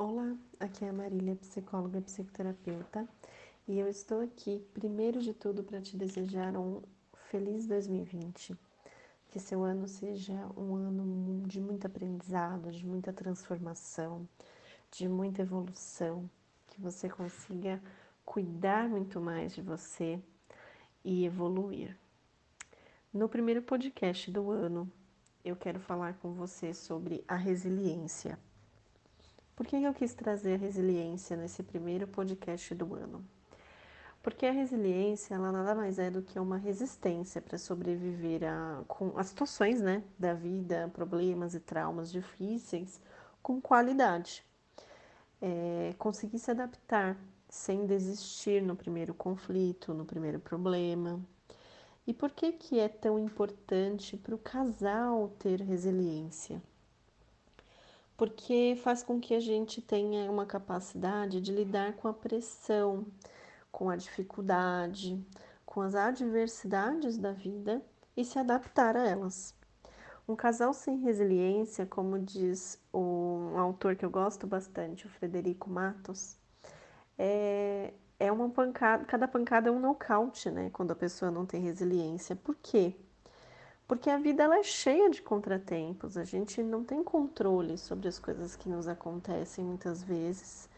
[0.00, 3.04] Olá, aqui é a Marília, psicóloga e psicoterapeuta,
[3.66, 6.80] e eu estou aqui, primeiro de tudo, para te desejar um
[7.28, 8.56] feliz 2020.
[9.28, 14.24] Que seu ano seja um ano de muito aprendizado, de muita transformação,
[14.92, 16.30] de muita evolução,
[16.68, 17.82] que você consiga
[18.24, 20.22] cuidar muito mais de você
[21.04, 21.98] e evoluir.
[23.12, 24.88] No primeiro podcast do ano,
[25.44, 28.38] eu quero falar com você sobre a resiliência.
[29.58, 33.26] Por que eu quis trazer a resiliência nesse primeiro podcast do ano?
[34.22, 39.18] Porque a resiliência, ela nada mais é do que uma resistência para sobreviver a, com
[39.18, 43.00] as situações né, da vida, problemas e traumas difíceis
[43.42, 44.44] com qualidade.
[45.42, 47.16] É, conseguir se adaptar
[47.48, 51.20] sem desistir no primeiro conflito, no primeiro problema.
[52.06, 56.62] E por que, que é tão importante para o casal ter resiliência?
[58.18, 63.06] Porque faz com que a gente tenha uma capacidade de lidar com a pressão,
[63.70, 65.24] com a dificuldade,
[65.64, 67.80] com as adversidades da vida
[68.16, 69.54] e se adaptar a elas.
[70.28, 76.36] Um casal sem resiliência, como diz um autor que eu gosto bastante, o Frederico Matos,
[77.16, 80.70] é, é uma pancada, cada pancada é um nocaute, né?
[80.70, 82.34] Quando a pessoa não tem resiliência.
[82.34, 82.96] Por quê?
[83.88, 88.18] Porque a vida ela é cheia de contratempos, a gente não tem controle sobre as
[88.18, 90.68] coisas que nos acontecem muitas vezes,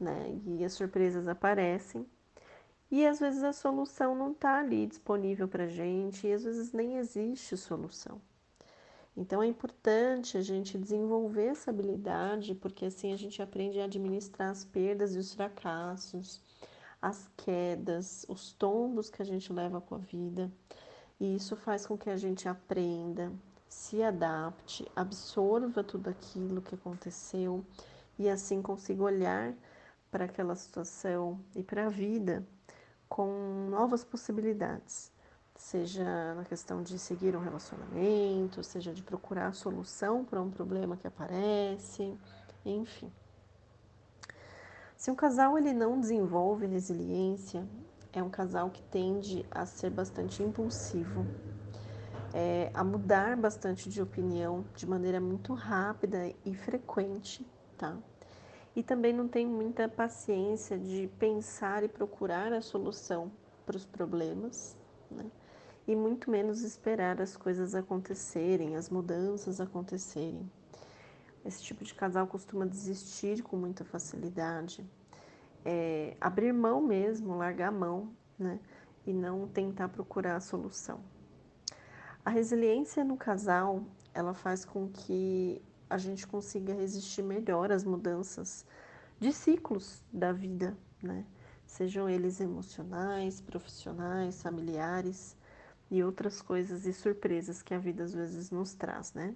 [0.00, 0.34] né?
[0.46, 2.06] E as surpresas aparecem.
[2.90, 6.72] E às vezes a solução não está ali disponível para a gente, e às vezes
[6.72, 8.18] nem existe solução.
[9.16, 14.50] Então é importante a gente desenvolver essa habilidade, porque assim a gente aprende a administrar
[14.50, 16.40] as perdas e os fracassos,
[17.00, 20.50] as quedas, os tombos que a gente leva com a vida.
[21.20, 23.32] E isso faz com que a gente aprenda,
[23.68, 27.64] se adapte, absorva tudo aquilo que aconteceu
[28.18, 29.54] e assim consiga olhar
[30.10, 32.46] para aquela situação e para a vida
[33.08, 35.12] com novas possibilidades,
[35.56, 41.06] seja na questão de seguir um relacionamento, seja de procurar solução para um problema que
[41.06, 42.16] aparece,
[42.64, 43.12] enfim.
[44.96, 47.66] Se um casal ele não desenvolve resiliência,
[48.14, 51.26] é um casal que tende a ser bastante impulsivo,
[52.32, 57.96] é, a mudar bastante de opinião de maneira muito rápida e frequente, tá?
[58.76, 63.30] E também não tem muita paciência de pensar e procurar a solução
[63.66, 64.76] para os problemas,
[65.10, 65.26] né?
[65.86, 70.50] E muito menos esperar as coisas acontecerem, as mudanças acontecerem.
[71.44, 74.82] Esse tipo de casal costuma desistir com muita facilidade,
[75.64, 78.60] é, abrir mão mesmo, largar a mão, né?
[79.06, 81.00] E não tentar procurar a solução.
[82.24, 88.66] A resiliência no casal, ela faz com que a gente consiga resistir melhor às mudanças
[89.20, 91.24] de ciclos da vida, né?
[91.66, 95.36] Sejam eles emocionais, profissionais, familiares
[95.90, 99.34] e outras coisas e surpresas que a vida às vezes nos traz, né?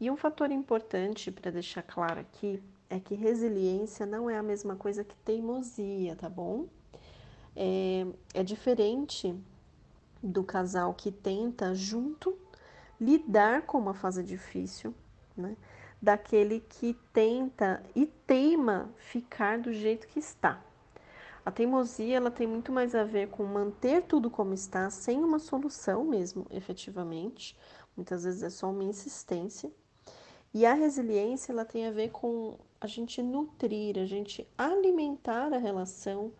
[0.00, 2.62] E um fator importante para deixar claro aqui
[2.92, 6.66] é que resiliência não é a mesma coisa que teimosia, tá bom?
[7.56, 9.34] É, é diferente
[10.22, 12.36] do casal que tenta junto
[13.00, 14.94] lidar com uma fase difícil,
[15.34, 15.56] né?
[16.02, 20.62] Daquele que tenta e teima ficar do jeito que está.
[21.46, 25.38] A teimosia ela tem muito mais a ver com manter tudo como está, sem uma
[25.38, 27.58] solução mesmo, efetivamente.
[27.96, 29.72] Muitas vezes é só uma insistência.
[30.52, 35.56] E a resiliência ela tem a ver com a gente nutrir, a gente alimentar a
[35.56, 36.32] relação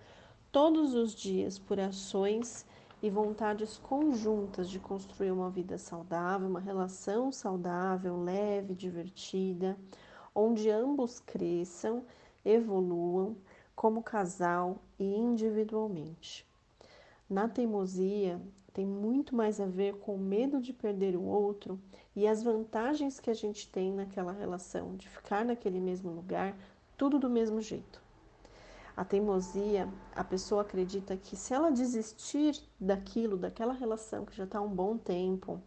[0.50, 2.66] todos os dias por ações
[3.00, 9.78] e vontades conjuntas de construir uma vida saudável, uma relação saudável, leve, divertida,
[10.34, 12.04] onde ambos cresçam,
[12.44, 13.36] evoluam
[13.76, 16.44] como casal e individualmente.
[17.32, 18.38] Na teimosia,
[18.74, 21.80] tem muito mais a ver com o medo de perder o outro
[22.14, 26.54] e as vantagens que a gente tem naquela relação, de ficar naquele mesmo lugar,
[26.94, 28.02] tudo do mesmo jeito.
[28.94, 34.58] A teimosia, a pessoa acredita que se ela desistir daquilo, daquela relação que já está
[34.58, 35.58] há um bom tempo,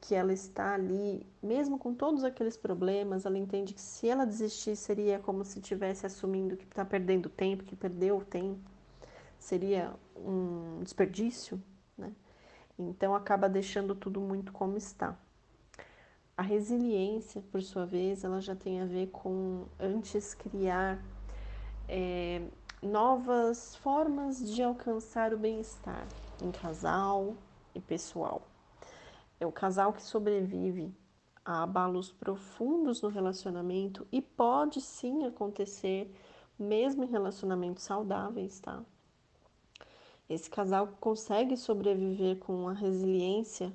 [0.00, 4.74] que ela está ali, mesmo com todos aqueles problemas, ela entende que se ela desistir
[4.74, 8.58] seria como se estivesse assumindo que está perdendo tempo, que perdeu o tempo,
[9.38, 11.62] seria um desperdício,
[11.96, 12.12] né?
[12.78, 15.16] Então acaba deixando tudo muito como está.
[16.36, 21.00] A resiliência, por sua vez, ela já tem a ver com antes criar
[21.88, 22.42] é,
[22.82, 26.06] novas formas de alcançar o bem-estar
[26.42, 27.36] em casal
[27.72, 28.42] e pessoal.
[29.38, 30.92] É o casal que sobrevive
[31.44, 36.12] a abalos profundos no relacionamento e pode sim acontecer
[36.58, 38.82] mesmo em relacionamentos saudáveis, tá?
[40.28, 43.72] Esse casal consegue sobreviver com a resiliência,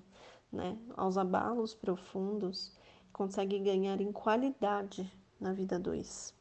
[0.52, 2.72] né, aos abalos profundos,
[3.14, 6.34] consegue ganhar em qualidade na vida dois.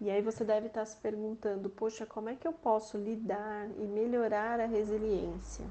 [0.00, 3.86] E aí você deve estar se perguntando, poxa, como é que eu posso lidar e
[3.86, 5.64] melhorar a resiliência?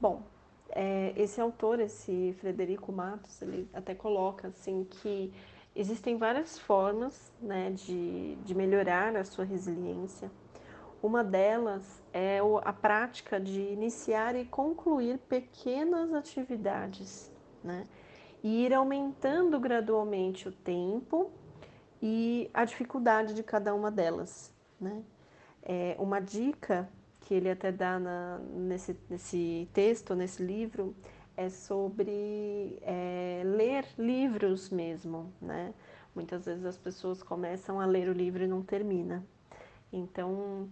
[0.00, 0.22] Bom,
[0.70, 5.32] é, esse autor, esse Frederico Matos, ele até coloca assim que
[5.74, 10.30] existem várias formas né, de, de melhorar a sua resiliência.
[11.02, 17.30] Uma delas é a prática de iniciar e concluir pequenas atividades,
[17.62, 17.86] né?
[18.42, 21.30] E ir aumentando gradualmente o tempo
[22.02, 25.02] e a dificuldade de cada uma delas, né?
[25.62, 26.88] É, uma dica
[27.20, 30.96] que ele até dá na, nesse, nesse texto, nesse livro,
[31.36, 35.72] é sobre é, ler livros mesmo, né?
[36.12, 39.24] Muitas vezes as pessoas começam a ler o livro e não termina.
[39.92, 40.68] Então,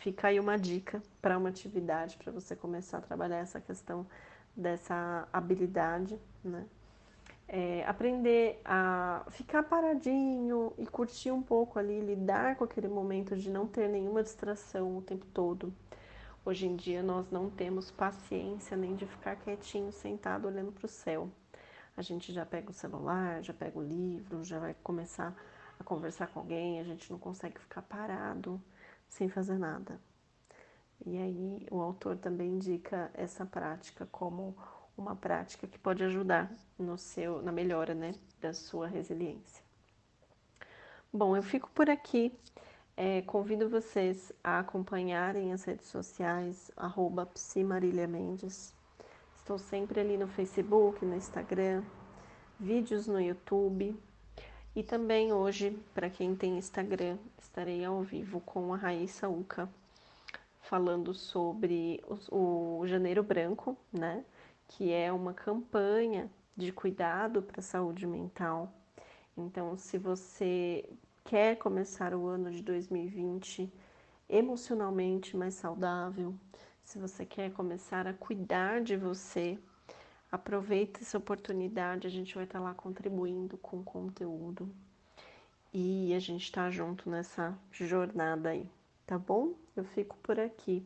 [0.00, 4.06] fica aí uma dica para uma atividade para você começar a trabalhar essa questão
[4.56, 6.66] dessa habilidade, né?
[7.46, 13.50] É, aprender a ficar paradinho e curtir um pouco ali, lidar com aquele momento de
[13.50, 15.72] não ter nenhuma distração o tempo todo.
[16.44, 20.88] Hoje em dia nós não temos paciência nem de ficar quietinho, sentado olhando para o
[20.88, 21.28] céu.
[21.96, 25.34] A gente já pega o celular, já pega o livro, já vai começar
[25.78, 28.62] a conversar com alguém, a gente não consegue ficar parado
[29.10, 30.00] sem fazer nada.
[31.04, 34.56] E aí o autor também indica essa prática como
[34.96, 39.62] uma prática que pode ajudar no seu, na melhora né, da sua resiliência.
[41.12, 42.32] Bom, eu fico por aqui.
[42.96, 47.28] É, convido vocês a acompanharem as redes sociais, arroba
[48.08, 48.74] Mendes.
[49.34, 51.82] Estou sempre ali no Facebook, no Instagram,
[52.58, 53.98] vídeos no YouTube.
[54.74, 59.68] E também hoje, para quem tem Instagram, estarei ao vivo com a Raíssa Uca,
[60.60, 62.00] falando sobre
[62.30, 64.24] o, o Janeiro Branco, né?
[64.68, 68.72] Que é uma campanha de cuidado para a saúde mental.
[69.36, 70.88] Então, se você
[71.24, 73.72] quer começar o ano de 2020
[74.28, 76.32] emocionalmente mais saudável,
[76.84, 79.58] se você quer começar a cuidar de você,
[80.30, 84.72] aproveita essa oportunidade, a gente vai estar lá contribuindo com conteúdo
[85.72, 88.68] e a gente está junto nessa jornada aí,
[89.06, 89.54] tá bom?
[89.76, 90.84] Eu fico por aqui.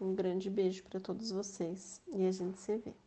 [0.00, 3.03] Um grande beijo para todos vocês e a gente se vê.